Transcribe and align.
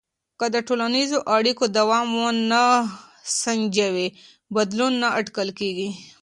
که 0.39 0.45
د 0.53 0.55
ټولنیزو 0.67 1.17
اړیکو 1.35 1.63
دوام 1.77 2.07
ونه 2.21 2.63
سنجوې، 3.41 4.07
بدلون 4.55 4.93
نه 5.01 5.09
اټکل 5.19 5.49
کېږي. 5.59 5.89